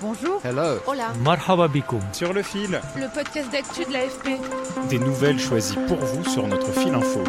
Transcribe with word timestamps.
Bonjour. 0.00 0.40
Hello. 0.44 0.78
Hola. 0.86 1.12
Marhaba 1.24 1.68
bikoum. 1.68 2.00
Sur 2.12 2.32
le 2.32 2.42
fil, 2.42 2.80
Le 2.96 3.12
podcast 3.12 3.50
d'actu 3.50 3.84
de 3.84 3.92
l'AFP. 3.92 4.38
des 4.88 4.98
nouvelles 4.98 5.38
choisies 5.40 5.78
pour 5.88 5.96
vous 5.98 6.24
sur 6.24 6.46
notre 6.46 6.70
fil 6.72 6.94
info. 6.94 7.20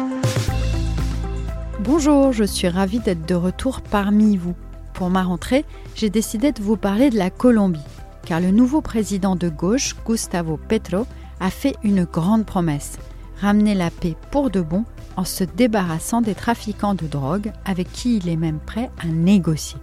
Bonjour, 1.80 2.32
je 2.32 2.44
suis 2.44 2.68
ravie 2.68 3.00
d'être 3.00 3.26
de 3.26 3.34
retour 3.34 3.80
parmi 3.80 4.36
vous. 4.36 4.54
Pour 4.94 5.10
ma 5.10 5.22
rentrée, 5.22 5.64
j'ai 5.94 6.10
décidé 6.10 6.52
de 6.52 6.62
vous 6.62 6.76
parler 6.76 7.10
de 7.10 7.18
la 7.18 7.30
Colombie, 7.30 7.80
car 8.24 8.40
le 8.40 8.50
nouveau 8.50 8.80
président 8.80 9.34
de 9.34 9.48
gauche, 9.48 9.96
Gustavo 10.06 10.56
Petro, 10.68 11.06
a 11.40 11.50
fait 11.50 11.74
une 11.82 12.04
grande 12.04 12.44
promesse 12.44 12.98
ramener 13.40 13.74
la 13.74 13.90
paix 13.90 14.16
pour 14.30 14.50
de 14.50 14.60
bon 14.60 14.84
en 15.16 15.24
se 15.24 15.44
débarrassant 15.44 16.20
des 16.20 16.34
trafiquants 16.34 16.94
de 16.94 17.06
drogue 17.06 17.52
avec 17.64 17.90
qui 17.90 18.18
il 18.18 18.28
est 18.28 18.36
même 18.36 18.58
prêt 18.60 18.90
à 19.02 19.06
négocier. 19.06 19.78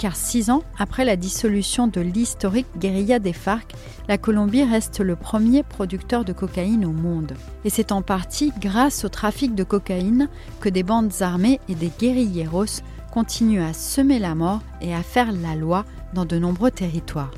Car 0.00 0.16
six 0.16 0.48
ans 0.48 0.62
après 0.78 1.04
la 1.04 1.16
dissolution 1.16 1.86
de 1.86 2.00
l'historique 2.00 2.78
guérilla 2.78 3.18
des 3.18 3.34
FARC, 3.34 3.74
la 4.08 4.16
Colombie 4.16 4.64
reste 4.64 5.00
le 5.00 5.14
premier 5.14 5.62
producteur 5.62 6.24
de 6.24 6.32
cocaïne 6.32 6.86
au 6.86 6.92
monde. 6.92 7.34
Et 7.66 7.70
c'est 7.70 7.92
en 7.92 8.00
partie 8.00 8.50
grâce 8.58 9.04
au 9.04 9.10
trafic 9.10 9.54
de 9.54 9.62
cocaïne 9.62 10.30
que 10.58 10.70
des 10.70 10.84
bandes 10.84 11.12
armées 11.20 11.60
et 11.68 11.74
des 11.74 11.92
guérilleros 11.98 12.80
continuent 13.12 13.62
à 13.62 13.74
semer 13.74 14.18
la 14.18 14.34
mort 14.34 14.62
et 14.80 14.94
à 14.94 15.02
faire 15.02 15.32
la 15.32 15.54
loi 15.54 15.84
dans 16.14 16.24
de 16.24 16.38
nombreux 16.38 16.70
territoires. 16.70 17.32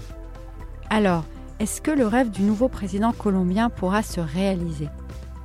Alors, 0.88 1.24
est-ce 1.58 1.80
que 1.80 1.90
le 1.90 2.06
rêve 2.06 2.30
du 2.30 2.42
nouveau 2.42 2.68
président 2.68 3.12
colombien 3.12 3.70
pourra 3.70 4.04
se 4.04 4.20
réaliser? 4.20 4.88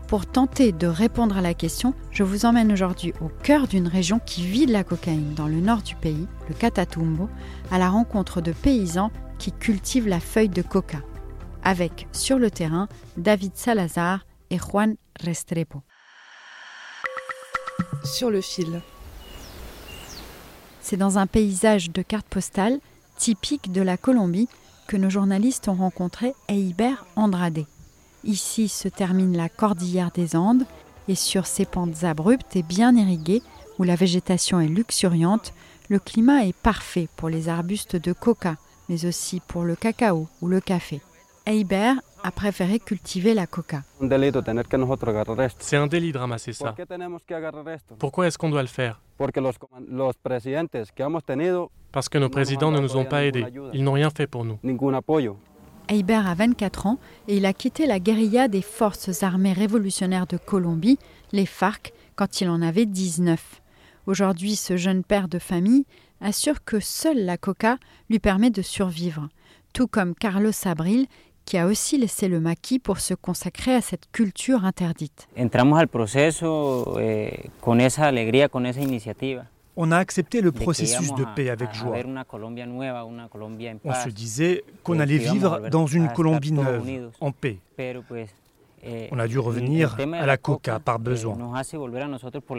Pour 0.07 0.25
tenter 0.25 0.71
de 0.71 0.87
répondre 0.87 1.35
à 1.35 1.41
la 1.41 1.53
question, 1.53 1.93
je 2.11 2.23
vous 2.23 2.45
emmène 2.45 2.71
aujourd'hui 2.71 3.13
au 3.19 3.27
cœur 3.27 3.67
d'une 3.67 3.89
région 3.89 4.19
qui 4.25 4.47
vit 4.47 4.65
de 4.65 4.71
la 4.71 4.85
cocaïne 4.85 5.33
dans 5.33 5.47
le 5.47 5.59
nord 5.59 5.81
du 5.81 5.95
pays, 5.95 6.27
le 6.47 6.55
Catatumbo, 6.55 7.27
à 7.71 7.77
la 7.77 7.89
rencontre 7.89 8.39
de 8.39 8.53
paysans 8.53 9.11
qui 9.37 9.51
cultivent 9.51 10.07
la 10.07 10.21
feuille 10.21 10.47
de 10.47 10.61
coca. 10.61 10.99
Avec, 11.61 12.07
sur 12.13 12.39
le 12.39 12.49
terrain, 12.49 12.87
David 13.17 13.51
Salazar 13.55 14.25
et 14.49 14.57
Juan 14.57 14.95
Restrepo. 15.19 15.81
Sur 18.05 18.31
le 18.31 18.39
fil. 18.39 18.81
C'est 20.79 20.95
dans 20.95 21.17
un 21.17 21.27
paysage 21.27 21.91
de 21.91 22.01
cartes 22.01 22.29
postales 22.29 22.79
typique 23.17 23.73
de 23.73 23.81
la 23.81 23.97
Colombie 23.97 24.47
que 24.87 24.95
nos 24.95 25.09
journalistes 25.09 25.67
ont 25.67 25.75
rencontré 25.75 26.33
Eiber 26.47 26.95
Andrade. 27.17 27.65
Ici 28.23 28.67
se 28.67 28.87
termine 28.87 29.37
la 29.37 29.49
cordillère 29.49 30.11
des 30.11 30.35
Andes 30.35 30.63
et 31.07 31.15
sur 31.15 31.47
ces 31.47 31.65
pentes 31.65 32.03
abruptes 32.03 32.55
et 32.55 32.63
bien 32.63 32.95
irriguées, 32.95 33.41
où 33.79 33.83
la 33.83 33.95
végétation 33.95 34.59
est 34.59 34.67
luxuriante, 34.67 35.53
le 35.89 35.99
climat 35.99 36.45
est 36.45 36.55
parfait 36.55 37.07
pour 37.15 37.29
les 37.29 37.47
arbustes 37.47 37.95
de 37.95 38.13
coca, 38.13 38.55
mais 38.89 39.05
aussi 39.05 39.41
pour 39.47 39.63
le 39.63 39.75
cacao 39.75 40.27
ou 40.41 40.47
le 40.47 40.59
café. 40.59 41.01
Eiber 41.45 41.93
a 42.23 42.31
préféré 42.31 42.79
cultiver 42.79 43.33
la 43.33 43.47
coca. 43.47 43.83
C'est 45.59 45.77
un 45.77 45.87
délit 45.87 46.11
de 46.11 46.17
ramasser 46.17 46.51
¿Por 46.51 46.67
ça. 46.67 46.75
Pourquoi 47.99 48.27
est-ce 48.27 48.37
qu'on 48.37 48.49
doit 48.49 48.63
le 48.63 48.67
faire? 48.67 48.99
Parce 49.17 49.31
que 52.09 52.17
nos 52.17 52.29
présidents 52.29 52.71
ne 52.71 52.79
nous 52.79 52.97
ont 52.97 53.05
pas 53.05 53.23
aidés. 53.23 53.45
Ils 53.73 53.83
n'ont 53.83 53.93
rien 53.93 54.09
fait 54.09 54.27
pour 54.27 54.43
nous. 54.43 54.59
Eiber 55.89 56.27
a 56.27 56.33
24 56.33 56.87
ans 56.87 56.99
et 57.27 57.37
il 57.37 57.45
a 57.45 57.53
quitté 57.53 57.85
la 57.85 57.99
guérilla 57.99 58.47
des 58.47 58.61
forces 58.61 59.23
armées 59.23 59.53
révolutionnaires 59.53 60.27
de 60.27 60.37
Colombie, 60.37 60.99
les 61.31 61.45
FARC, 61.45 61.93
quand 62.15 62.41
il 62.41 62.49
en 62.49 62.61
avait 62.61 62.85
19. 62.85 63.61
Aujourd'hui, 64.05 64.55
ce 64.55 64.77
jeune 64.77 65.03
père 65.03 65.27
de 65.27 65.39
famille 65.39 65.85
assure 66.21 66.63
que 66.63 66.79
seule 66.79 67.25
la 67.25 67.37
coca 67.37 67.77
lui 68.09 68.19
permet 68.19 68.49
de 68.49 68.61
survivre, 68.61 69.29
tout 69.73 69.87
comme 69.87 70.15
Carlos 70.15 70.51
Abril, 70.65 71.07
qui 71.45 71.57
a 71.57 71.67
aussi 71.67 71.97
laissé 71.97 72.27
le 72.27 72.39
maquis 72.39 72.79
pour 72.79 72.99
se 72.99 73.13
consacrer 73.13 73.73
à 73.73 73.81
cette 73.81 74.11
culture 74.11 74.65
interdite. 74.65 75.27
entramos 75.37 75.79
al 75.79 75.87
proceso 75.87 76.97
eh, 76.99 77.49
con 77.61 77.79
esa 77.79 78.07
alegría, 78.07 78.49
con 78.49 78.65
esa 78.65 78.81
iniciativa. 78.81 79.45
On 79.79 79.91
a 79.91 79.97
accepté 79.97 80.41
le 80.41 80.51
processus 80.51 81.13
de 81.13 81.23
paix 81.35 81.49
avec 81.49 81.71
joie. 81.73 81.95
On 83.83 83.93
se 83.93 84.09
disait 84.09 84.63
qu'on 84.83 84.99
allait 84.99 85.17
vivre 85.17 85.69
dans 85.69 85.85
une 85.85 86.07
Colombie 86.09 86.51
neuve, 86.51 87.11
en 87.21 87.31
paix. 87.31 87.59
Eh, 88.83 89.07
On 89.11 89.19
a 89.19 89.27
dû 89.27 89.39
revenir 89.39 89.97
à 90.13 90.25
la 90.25 90.37
coca 90.37 90.79
par 90.79 90.99
besoin. 90.99 91.35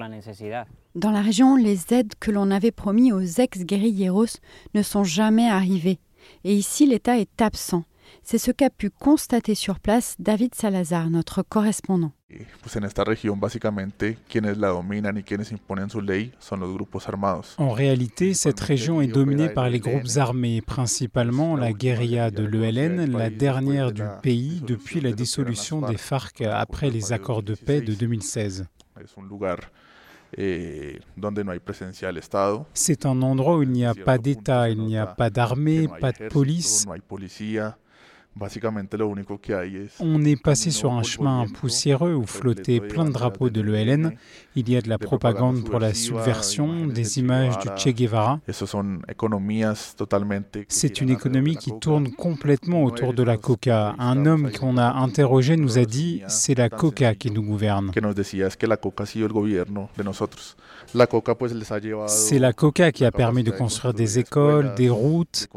eh, 0.06 0.08
necesidad. 0.08 0.66
Dans 0.94 1.10
la 1.12 1.20
région, 1.22 1.56
les 1.56 1.92
aides 1.92 2.14
que 2.20 2.30
l'on 2.30 2.50
avait 2.50 2.72
promis 2.72 3.12
aux 3.12 3.20
ex-guérilleros 3.20 4.38
ne 4.74 4.82
sont 4.82 5.04
jamais 5.04 5.48
arrivées. 5.48 5.98
Et 6.44 6.54
ici, 6.54 6.86
l'État 6.86 7.18
est 7.18 7.40
absent. 7.40 7.84
C'est 8.22 8.38
ce 8.38 8.50
qu'a 8.50 8.70
pu 8.70 8.90
constater 8.90 9.54
sur 9.54 9.80
place 9.80 10.16
David 10.18 10.54
Salazar, 10.54 11.10
notre 11.10 11.42
correspondant. 11.42 12.12
En 17.58 17.70
réalité, 17.70 18.34
cette 18.34 18.60
région 18.60 19.00
est 19.00 19.06
dominée 19.06 19.48
par 19.48 19.70
les 19.70 19.80
groupes 19.80 20.16
armés, 20.16 20.60
principalement 20.60 21.56
la 21.56 21.72
guérilla 21.72 22.30
de 22.30 22.44
l'ELN, 22.44 23.10
la 23.16 23.30
dernière 23.30 23.92
du 23.92 24.02
pays 24.22 24.60
depuis 24.66 25.00
la 25.00 25.12
dissolution 25.12 25.80
des 25.80 25.96
FARC 25.96 26.42
après 26.42 26.90
les 26.90 27.12
accords 27.12 27.42
de 27.42 27.54
paix 27.54 27.80
de 27.80 27.94
2016. 27.94 28.66
Es 29.00 29.04
un 29.16 29.28
lugar 29.28 29.58
eh. 30.36 30.98
C'est 32.74 33.06
un 33.06 33.22
endroit 33.22 33.56
où 33.56 33.62
il 33.62 33.70
n'y 33.70 33.86
a 33.86 33.94
pas 33.94 34.18
d'État, 34.18 34.68
il 34.68 34.80
n'y 34.80 34.98
a 34.98 35.06
pas 35.06 35.30
d'armée, 35.30 35.88
pas 36.00 36.12
de 36.12 36.28
police. 36.28 36.86
On 40.00 40.24
est 40.24 40.42
passé 40.42 40.70
sur 40.70 40.92
un 40.92 41.02
chemin 41.02 41.46
poussiéreux 41.46 42.14
où 42.14 42.26
flottaient 42.26 42.80
plein 42.80 43.04
de 43.04 43.12
drapeaux 43.12 43.50
de 43.50 43.60
l'ELN. 43.60 43.88
ELN, 43.88 44.12
Il 44.56 44.68
y 44.68 44.76
a 44.76 44.80
de 44.80 44.88
la 44.88 44.98
propagande 44.98 45.64
pour 45.64 45.78
la 45.78 45.94
subversion, 45.94 46.86
des 46.86 47.18
images 47.18 47.58
du. 47.58 47.68
Che 47.76 47.94
Guevara. 47.94 48.40
C'est 50.68 51.00
une 51.00 51.10
économie 51.10 51.56
qui 51.56 51.78
tourne 51.78 52.10
complètement 52.10 52.84
autour 52.84 53.14
de 53.14 53.22
la 53.22 53.36
coca. 53.36 53.94
Un 53.98 54.26
homme 54.26 54.50
qu'on 54.52 54.76
a 54.76 54.94
interrogé 54.94 55.56
nous 55.56 55.78
a 55.78 55.84
dit 55.84 56.22
c'est 56.26 56.56
la 56.56 56.68
coca 56.68 57.14
qui 57.14 57.30
nous 57.30 57.42
gouverne. 57.42 57.92
C'est 62.06 62.38
la 62.38 62.52
coca 62.52 62.92
qui 62.92 63.04
a 63.04 63.12
permis 63.12 63.44
de 63.44 63.50
construire 63.50 63.68
construir 63.68 63.94
des 63.94 64.18
écoles, 64.18 64.74
des 64.74 64.88
routes. 64.88 65.48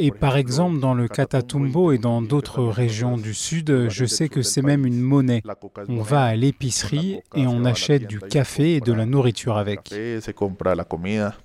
Et 0.00 0.12
par 0.12 0.36
exemple, 0.36 0.78
dans 0.78 0.94
le 0.94 1.08
y 1.08 1.92
et 1.92 1.98
dans 1.98 2.22
d'autres 2.22 2.62
régions 2.62 3.16
du 3.16 3.34
sud, 3.34 3.88
je 3.88 4.04
sais 4.04 4.28
que 4.28 4.42
c'est 4.42 4.62
même 4.62 4.86
une 4.86 5.00
monnaie. 5.00 5.42
On 5.88 6.02
va 6.02 6.22
à 6.22 6.36
l'épicerie 6.36 7.20
et 7.34 7.46
on 7.48 7.64
achète 7.64 8.06
du 8.06 8.20
café 8.20 8.76
et 8.76 8.80
de 8.80 8.92
la 8.92 9.06
nourriture 9.06 9.56
avec. 9.56 9.92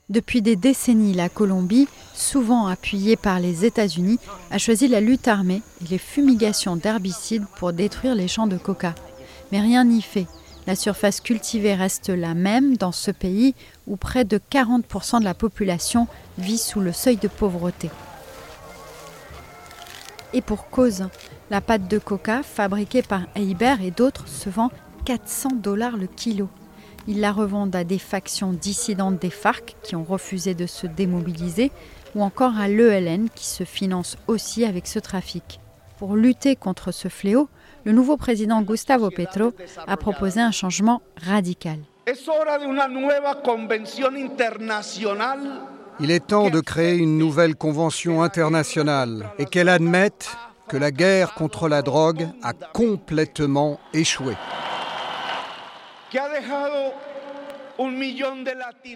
Depuis 0.09 0.41
des 0.43 0.55
décennies, 0.55 1.13
la 1.13 1.29
Colombie, 1.29 1.87
souvent 2.13 2.67
appuyée 2.67 3.15
par 3.15 3.39
les 3.39 3.65
États-Unis, 3.65 4.19
a 4.51 4.59
choisi 4.59 4.87
la 4.87 5.01
lutte 5.01 5.27
armée 5.27 5.63
et 5.83 5.89
les 5.89 5.97
fumigations 5.97 6.75
d'herbicides 6.75 7.45
pour 7.57 7.73
détruire 7.73 8.13
les 8.13 8.27
champs 8.27 8.47
de 8.47 8.57
coca. 8.57 8.93
Mais 9.51 9.61
rien 9.61 9.83
n'y 9.83 10.01
fait. 10.01 10.27
La 10.67 10.75
surface 10.75 11.19
cultivée 11.19 11.73
reste 11.73 12.09
la 12.09 12.35
même 12.35 12.77
dans 12.77 12.91
ce 12.91 13.11
pays 13.11 13.55
où 13.87 13.97
près 13.97 14.25
de 14.25 14.39
40% 14.51 15.19
de 15.19 15.25
la 15.25 15.33
population 15.33 16.07
vit 16.37 16.57
sous 16.57 16.79
le 16.79 16.93
seuil 16.93 17.17
de 17.17 17.27
pauvreté. 17.27 17.89
Et 20.33 20.41
pour 20.41 20.69
cause, 20.69 21.07
la 21.51 21.61
pâte 21.61 21.87
de 21.87 21.99
coca 21.99 22.41
fabriquée 22.41 23.03
par 23.03 23.21
Heiber 23.35 23.81
et 23.81 23.91
d'autres 23.91 24.27
se 24.27 24.49
vend 24.49 24.71
400 25.05 25.49
dollars 25.55 25.97
le 25.97 26.07
kilo. 26.07 26.49
Ils 27.07 27.19
la 27.19 27.31
revendent 27.31 27.75
à 27.75 27.83
des 27.83 27.99
factions 27.99 28.53
dissidentes 28.53 29.19
des 29.19 29.29
FARC 29.29 29.75
qui 29.83 29.95
ont 29.95 30.03
refusé 30.03 30.55
de 30.55 30.65
se 30.65 30.87
démobiliser 30.87 31.71
ou 32.15 32.23
encore 32.23 32.57
à 32.57 32.67
l'ELN 32.67 33.29
qui 33.29 33.45
se 33.45 33.63
finance 33.63 34.17
aussi 34.27 34.65
avec 34.65 34.87
ce 34.87 34.99
trafic. 34.99 35.59
Pour 35.97 36.15
lutter 36.15 36.55
contre 36.55 36.91
ce 36.91 37.09
fléau, 37.09 37.49
le 37.85 37.91
nouveau 37.91 38.17
président 38.17 38.61
Gustavo 38.61 39.09
Petro 39.09 39.53
a 39.85 39.97
proposé 39.97 40.41
un 40.41 40.51
changement 40.51 41.01
radical. 41.17 41.79
Il 45.99 46.11
est 46.11 46.27
temps 46.27 46.49
de 46.49 46.59
créer 46.59 46.95
une 46.95 47.17
nouvelle 47.17 47.55
convention 47.55 48.23
internationale 48.23 49.29
et 49.37 49.45
qu'elle 49.45 49.69
admette 49.69 50.35
que 50.67 50.77
la 50.77 50.91
guerre 50.91 51.33
contre 51.35 51.69
la 51.69 51.81
drogue 51.81 52.27
a 52.41 52.53
complètement 52.53 53.79
échoué. 53.93 54.33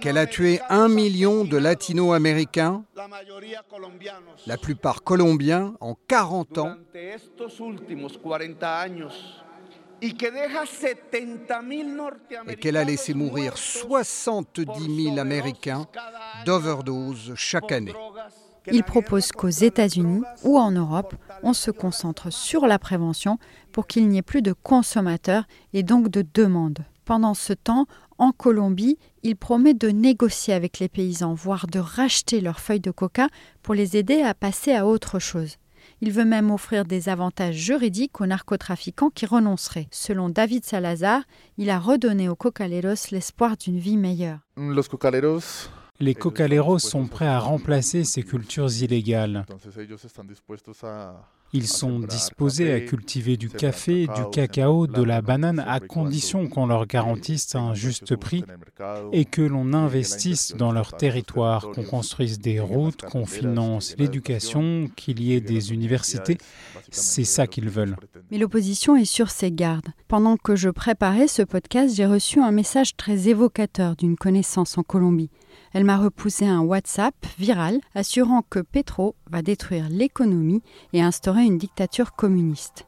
Qu'elle 0.02 0.18
a 0.18 0.26
tué 0.26 0.60
un 0.70 0.88
million 0.88 1.44
de 1.44 1.58
latino-américains, 1.58 2.84
la 4.46 4.58
plupart 4.58 5.04
colombiens, 5.04 5.74
en 5.80 5.96
40 6.08 6.58
ans, 6.60 6.76
et 10.02 10.14
qu'elle 12.56 12.78
a 12.78 12.84
laissé 12.84 13.14
mourir 13.14 13.58
70 13.58 15.04
000 15.06 15.18
Américains 15.20 15.88
d'overdose 16.46 17.34
chaque 17.36 17.72
année. 17.72 17.94
Il 18.72 18.84
propose 18.84 19.32
qu'aux 19.32 19.48
États-Unis 19.48 20.24
ou 20.44 20.58
en 20.60 20.72
Europe, 20.72 21.16
on 21.42 21.54
se 21.54 21.72
concentre 21.72 22.32
sur 22.32 22.68
la 22.68 22.80
prévention 22.80 23.40
pour 23.72 23.88
qu'il 23.88 24.10
n'y 24.10 24.18
ait 24.18 24.24
plus 24.24 24.42
de 24.42 24.54
consommateurs 24.54 25.46
et 25.74 25.84
donc 25.84 26.10
de 26.10 26.26
demandes. 26.34 26.80
Pendant 27.06 27.34
ce 27.34 27.54
temps, 27.54 27.86
en 28.18 28.32
Colombie, 28.34 28.98
il 29.24 29.38
promet 29.38 29.74
de 29.74 29.90
négocier 29.90 30.54
avec 30.54 30.80
les 30.80 30.90
paysans, 30.90 31.34
voire 31.34 31.68
de 31.68 31.80
racheter 31.80 32.42
leurs 32.42 32.60
feuilles 32.60 32.82
de 32.82 32.92
coca 32.92 33.28
pour 33.64 33.74
les 33.74 33.96
aider 33.96 34.22
à 34.22 34.34
passer 34.34 34.74
à 34.74 34.86
autre 34.86 35.20
chose. 35.20 35.58
Il 36.02 36.12
veut 36.12 36.26
même 36.26 36.52
offrir 36.52 36.86
des 36.86 37.10
avantages 37.10 37.56
juridiques 37.56 38.22
aux 38.22 38.28
narcotrafiquants 38.28 39.10
qui 39.10 39.26
renonceraient. 39.26 39.88
Selon 39.92 40.30
David 40.30 40.64
Salazar, 40.64 41.24
il 41.58 41.70
a 41.72 41.80
redonné 41.80 42.30
aux 42.30 42.36
cocaleros 42.36 43.12
l'espoir 43.12 43.58
d'une 43.58 43.80
vie 43.80 43.98
meilleure. 43.98 44.40
Les 46.00 46.14
cocaleros 46.14 46.78
sont 46.78 47.08
prêts 47.08 47.28
à 47.28 47.40
remplacer 47.40 48.04
ces 48.04 48.22
cultures 48.22 48.72
illégales. 48.72 49.46
Ils 51.54 51.68
sont 51.68 52.00
disposés 52.00 52.74
à 52.74 52.80
cultiver 52.82 53.38
du 53.38 53.50
café, 53.50 54.08
du 54.08 54.30
cacao, 54.32 54.86
de 54.88 55.02
la 55.02 55.22
banane 55.22 55.64
à 55.66 55.80
condition 55.80 56.48
qu'on 56.48 56.66
leur 56.66 56.86
garantisse 56.86 57.56
un 57.56 57.74
juste 57.74 58.16
prix 58.16 58.44
et 59.14 59.26
que 59.26 59.42
l'on 59.42 59.74
investisse 59.74 60.56
dans 60.56 60.72
leur 60.72 60.98
territoire, 60.98 61.72
qu'on 61.72 61.84
construise 61.84 62.40
des 62.40 62.60
routes, 62.60 63.02
qu'on 63.04 63.26
finance 63.26 63.96
l'éducation, 63.98 64.90
qu'il 64.96 65.22
y 65.22 65.34
ait 65.34 65.42
des 65.42 65.74
universités. 65.74 66.38
C'est 66.92 67.24
ça 67.24 67.48
qu'ils 67.48 67.70
veulent. 67.70 67.96
Mais 68.30 68.38
l'opposition 68.38 68.96
est 68.96 69.06
sur 69.06 69.30
ses 69.30 69.52
gardes. 69.52 69.90
Pendant 70.08 70.38
que 70.38 70.56
je 70.56 70.70
préparais 70.70 71.28
ce 71.28 71.42
podcast, 71.42 71.96
j'ai 71.96 72.06
reçu 72.06 72.42
un 72.42 72.52
message 72.52 72.96
très 72.98 73.30
évocateur 73.30 73.96
d'une 73.96 74.18
connaissance 74.18 74.78
en 74.78 74.84
Colombie. 74.84 75.30
Elle 75.74 75.84
m'a 75.84 75.98
repoussé 75.98 76.46
un 76.46 76.62
WhatsApp 76.62 77.16
viral 77.38 77.80
assurant 77.96 78.44
que 78.50 78.60
Petro 78.60 79.16
va 79.30 79.42
détruire 79.42 79.88
l'économie 79.90 80.62
et 80.94 81.02
instaurer 81.02 81.44
une 81.44 81.58
dictature 81.58 82.14
communiste. 82.14 82.86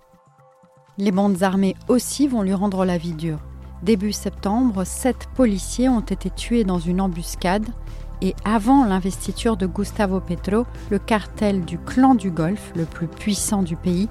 Les 0.98 1.12
bandes 1.12 1.44
armées 1.44 1.76
aussi 1.88 2.28
vont 2.28 2.42
lui 2.42 2.54
rendre 2.54 2.86
la 2.86 2.98
vie 2.98 3.14
dure. 3.14 3.40
Début 3.84 4.12
septembre, 4.12 4.84
sept 4.84 5.28
policiers 5.36 5.88
ont 5.88 6.02
été 6.02 6.30
tués 6.30 6.66
dans 6.66 6.80
une 6.80 7.00
embuscade 7.00 7.66
et 8.22 8.36
avant 8.44 8.84
l'investiture 8.84 9.56
de 9.56 9.66
Gustavo 9.66 10.20
Petro, 10.20 10.66
le 10.90 11.00
cartel 11.00 11.64
du 11.64 11.78
clan 11.78 12.16
du 12.16 12.32
Golfe, 12.32 12.74
le 12.76 12.84
plus 12.84 13.08
puissant 13.08 13.64
du 13.64 13.78
pays, 13.78 14.10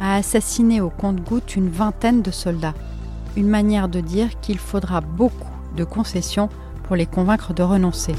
a 0.00 0.14
assassiné 0.14 0.80
au 0.80 0.90
compte-gouttes 0.90 1.56
une 1.56 1.68
vingtaine 1.68 2.22
de 2.22 2.30
soldats. 2.30 2.74
Une 3.36 3.48
manière 3.48 3.88
de 3.88 4.00
dire 4.00 4.38
qu'il 4.40 4.58
faudra 4.58 5.00
beaucoup 5.00 5.50
de 5.76 5.82
concessions 5.82 6.48
pour 6.88 6.96
les 6.96 7.06
convaincre 7.06 7.52
de 7.52 7.62
renoncer. 7.62 8.14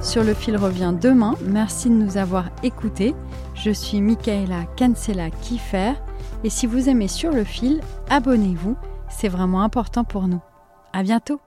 Sur 0.00 0.22
le 0.22 0.32
fil 0.32 0.56
revient 0.56 0.94
demain. 0.98 1.34
Merci 1.44 1.90
de 1.90 1.94
nous 1.94 2.18
avoir 2.18 2.50
écoutés. 2.62 3.16
Je 3.54 3.72
suis 3.72 4.00
Michaela 4.00 4.64
Cancela 4.78 5.30
Kiefer 5.30 5.94
et 6.44 6.50
si 6.50 6.68
vous 6.68 6.88
aimez 6.88 7.08
Sur 7.08 7.32
le 7.32 7.42
fil, 7.42 7.80
abonnez-vous. 8.10 8.76
C'est 9.08 9.28
vraiment 9.28 9.62
important 9.62 10.04
pour 10.04 10.28
nous. 10.28 10.40
À 10.92 11.02
bientôt. 11.02 11.40